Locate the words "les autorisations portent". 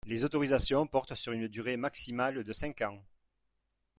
0.07-1.13